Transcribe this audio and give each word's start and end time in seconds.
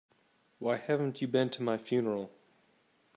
Why 0.57 0.77
haven't 0.77 1.21
you 1.21 1.27
been 1.27 1.51
to 1.51 1.61
my 1.61 1.77
funeral? 1.77 2.31